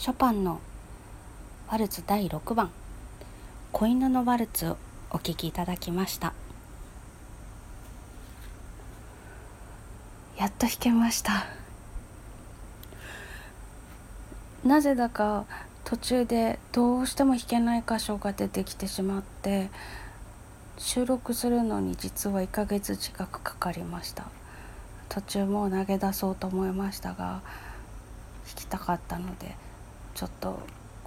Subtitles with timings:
[0.00, 0.60] ショパンの
[1.68, 2.70] ワルツ第6番
[3.70, 4.78] 「子犬のワルツ」を
[5.10, 6.32] お聴きいただきました。
[10.38, 11.44] やっと弾けました。
[14.64, 15.44] なぜだか
[15.84, 19.68] 途中でどうしても弾けない箇所が出てきてしまって
[20.78, 24.24] 収録するのに実は1ヶ月近くかかりました。
[25.10, 27.42] 途中もう投げ出そうと思いましたが
[28.46, 29.54] 弾きたかったので
[30.20, 30.60] ちょっと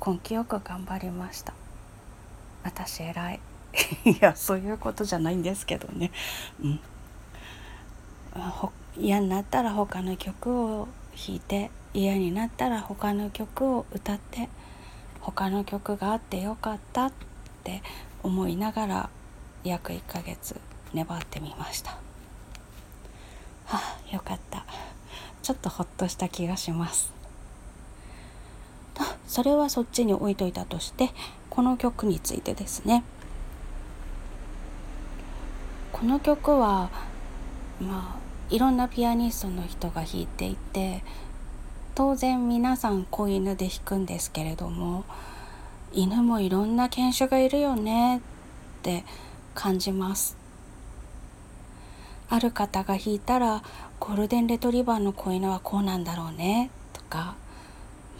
[0.04, 1.54] 根気よく頑張りました。
[2.64, 3.40] 私偉い。
[4.10, 6.10] いやそういうことじゃないんですけどね。
[6.64, 6.80] うん。
[8.98, 14.50] 嫌になったら他の曲を弾いて嫌になったら他の曲を歌って
[15.22, 17.12] 他の曲があってよかったっ
[17.64, 17.84] て
[18.24, 19.10] 思いながら
[19.64, 20.60] 約1ヶ月
[20.92, 21.92] 粘ってみました。
[21.92, 21.98] は
[23.78, 24.66] あよかった。
[25.44, 27.23] ちょっとほっとした気がします。
[29.34, 31.10] それはそっちに置いといたとして
[31.50, 33.04] この曲についてですね。
[35.92, 36.92] この曲は
[37.82, 41.04] まあいろんなピアニストの人が弾いていて
[41.96, 45.04] 当然皆さん子犬で弾くんですけれども
[45.94, 48.22] 犬もいろんな犬種がいるよねっ
[48.84, 49.04] て
[49.56, 50.38] 感じます。
[52.30, 53.64] ある方が弾いたら
[54.00, 57.42] ゴールデンレトリバーの子犬はこうなんだろうねとか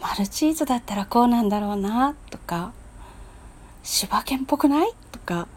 [0.04, 2.74] マルチーズだったらこうなんだろうなとか
[3.82, 5.48] 柴犬っぽくないとか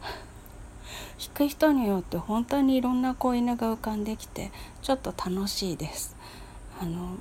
[1.20, 6.16] 弾く人によって本当にいろんな子犬が浮かんできてちょっと楽しいです。
[6.82, 7.18] あの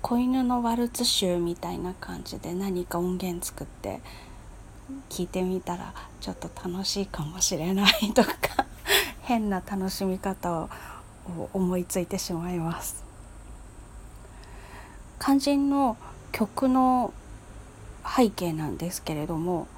[0.00, 4.00] 子犬のワルツ集みたいな感じで何か音源作って
[5.10, 8.32] 聞いてみたらちょっと楽しいかもしれないとか
[9.22, 10.70] 変な楽しみ方を
[11.52, 13.04] 思いついてしまいます。
[15.20, 15.96] 肝心の
[16.32, 17.12] 曲の
[18.04, 19.68] 背景なんですけれども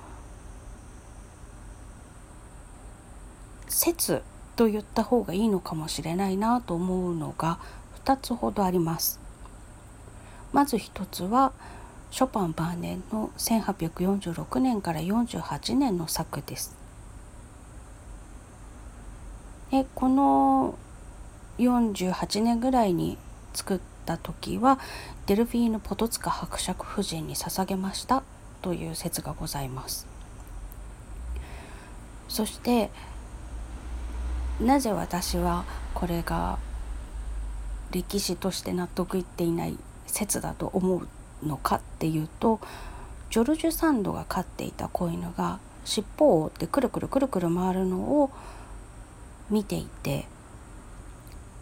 [3.69, 4.23] 説
[4.57, 7.59] と言った方がいいのかもしれないなと思うのが
[8.05, 9.19] 2つほどあります。
[10.53, 11.53] まず1つは
[12.13, 16.77] ショパン晩年の1846年から48年の作です。
[19.73, 20.79] でこの
[21.59, 23.19] 48年ぐらいに
[23.53, 24.79] 作った時は
[25.27, 28.23] デルフィーヌ・ポトツカ伯爵夫人に捧げました
[28.63, 30.07] という説がございます。
[32.29, 32.91] そして
[34.61, 35.65] なぜ私は
[35.95, 36.59] これが
[37.91, 42.61] 歴史として納得いっていない説だと思うのかっていうと
[43.31, 48.31] ジョルジュ・サンドが飼っていた子犬が尻尾を折ってくるくるくるくる回るのを
[49.51, 50.27] 見ていて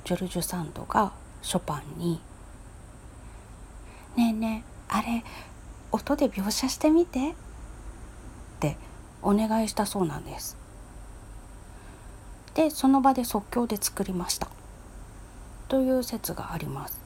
[0.05, 1.13] ジョルジュ・サンドが
[1.43, 2.21] ショパンに
[4.17, 5.25] 「ねえねえあれ
[5.91, 7.35] 音で描写してみて」っ
[8.61, 8.77] て
[9.23, 10.57] お願いしたそうなんです。
[12.55, 14.49] でその場で即興で作りました。
[15.69, 17.01] という説があります。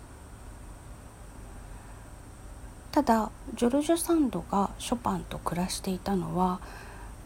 [2.90, 6.60] ただジョルジュ・サンドがショパンと暮らしていたのは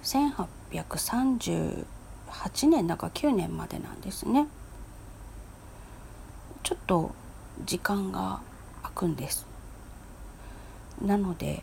[0.03, 1.85] 1838
[2.69, 4.49] 年だか9年までなんですね。
[6.63, 7.13] ちょっと
[7.65, 8.41] 時間が
[8.83, 9.50] 空くんです。
[11.03, 11.63] なので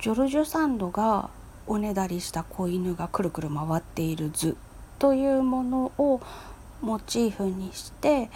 [0.00, 1.30] ジョルジュ・サンドが
[1.66, 4.56] おねだりした子犬がくるくる回っている図
[4.98, 6.20] というものを
[6.80, 8.30] モチーフにして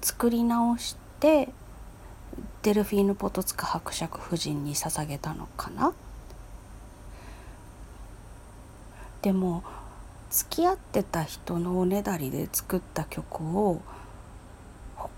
[0.00, 1.48] 作り直して
[2.62, 5.92] デルフィーヌ・ポトツカ伯爵夫人に捧げたのかな。
[9.22, 9.62] でも
[10.30, 13.80] 付き合ってた人のおねだりで作った曲を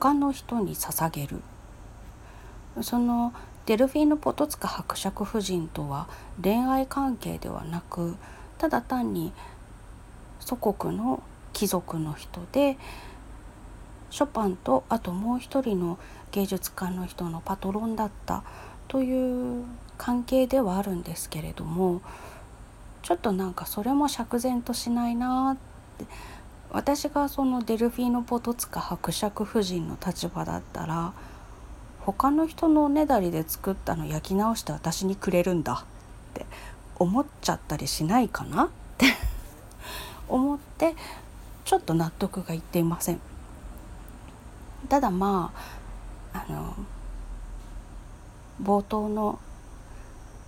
[0.02, 1.42] 他の人に捧げる。
[2.80, 3.32] その
[3.66, 6.08] デルフィーヌ・ポトツカ伯爵夫人とは
[6.42, 8.16] 恋愛関係ではなく
[8.58, 9.32] ただ単に
[10.40, 11.22] 祖国の
[11.52, 12.78] 貴族の人で
[14.10, 16.00] ショパンとあともう一人の
[16.32, 18.42] 芸術家の人のパトロンだった
[18.88, 19.64] という
[19.98, 22.00] 関係ではあるんですけれども
[23.02, 25.56] ちょっとなんかそれも釈然としないなっ
[25.98, 26.06] て
[26.72, 31.12] 私がそのデルフィーノ・ポトツカ伯爵夫人の立場だったら
[32.00, 36.46] 他の人のおねだりで作ったの焼き直して私にくれるんだって
[36.96, 39.06] 思っちゃったりしないかなって
[40.28, 40.96] 思って
[41.66, 43.20] ちょっと納得がいっていません。
[44.88, 45.52] ただま
[46.32, 46.74] ああの
[48.62, 49.38] 冒頭の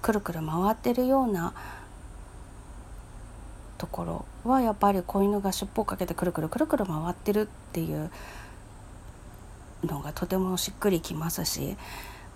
[0.00, 1.52] くるくる回ってるような
[3.78, 8.10] ところはやっぱり子犬が尻尾をかけてくるくるくるくる回ってるっていう
[9.84, 11.76] のがとてもしっくりきますし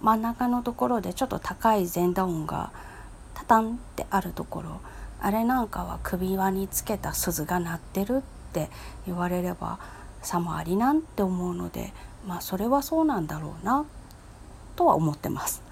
[0.00, 2.70] 真ん中のところでちょっと高い前段音が
[3.34, 4.80] タタンってあるところ
[5.20, 8.20] あれなんかは首輪につけた鈴が鳴ってるっ
[8.52, 8.70] て
[9.06, 9.78] 言われれば
[10.22, 11.92] さもありなんて思うので
[12.26, 13.84] まあそれはそうなんだろうな
[14.76, 15.62] とは思ってます。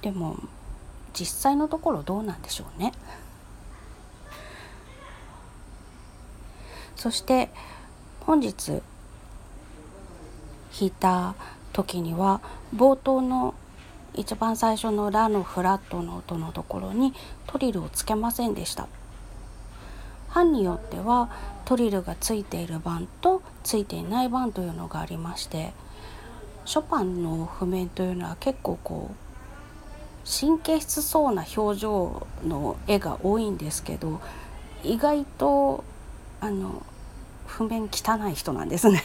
[0.00, 0.38] でも
[1.12, 2.92] 実際のところどうなんでしょうね。
[6.96, 7.50] そして
[8.20, 8.82] 本日弾
[10.80, 11.34] いた
[11.72, 12.40] 時には
[12.74, 13.54] 冒頭の
[14.14, 17.14] 一番最初の「ラ」のフラットの音のところに
[17.46, 18.86] トリルをつけませんでした。
[20.28, 21.28] 班によっては
[21.64, 25.72] トリルがついている版とついていない版というのがありまして
[26.64, 29.29] ショパンの譜面というのは結構こう
[30.30, 34.20] 神経質そうな表情の絵が多いんですけど
[34.84, 35.84] 意外と
[36.40, 36.86] あの
[37.46, 39.02] 譜面汚い人なんですね。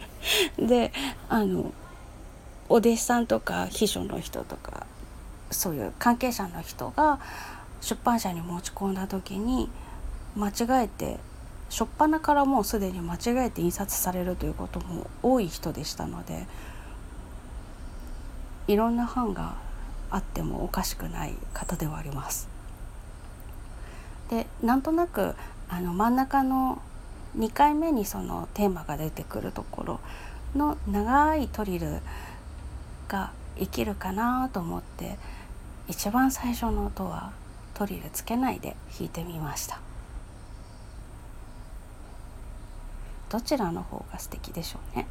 [0.58, 0.92] で
[1.28, 1.72] あの
[2.68, 4.86] お弟子さんとか秘書の人とか
[5.50, 7.18] そういう関係者の人が
[7.82, 9.68] 出版社に持ち込んだ時に
[10.36, 11.18] 間違えて
[11.68, 16.46] 初っ端からもうすでに間違えて印刷されるということも多い人でしたので
[18.68, 19.56] いろんな版が
[20.12, 22.48] あってもおかしくない方ではあります。
[24.30, 25.34] でなんとなく
[25.68, 26.80] あの真ん中の
[27.36, 30.00] 2回目にそのテーマが出てくるところ
[30.54, 32.00] の長いトリル
[33.08, 35.18] が生きるかなと思って
[35.88, 37.32] 一番最初の音は
[37.74, 39.80] トリルつけないで弾いてみました
[43.30, 45.06] どちらの方が素敵でしょうね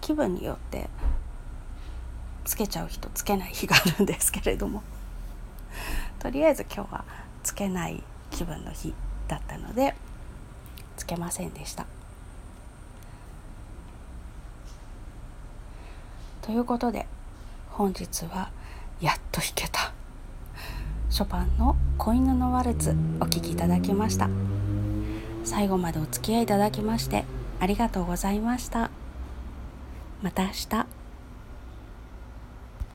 [0.00, 0.88] 気分によって
[2.46, 4.82] つけちゃう人つけない日があるんですけれども。
[6.18, 7.04] とりあえず今日は
[7.42, 8.94] つけない気分の日
[9.28, 9.94] だったので
[10.96, 11.84] つけませんでした。
[16.40, 17.06] ということで
[17.70, 18.50] 本日は
[19.00, 19.92] やっと弾けた。
[21.10, 24.28] ショパンの「子犬のワルツ」お聴きいただきました。
[25.44, 27.24] 最後までお付き合いいただきまして
[27.60, 28.90] ありがとうございました。
[30.22, 30.95] また明日。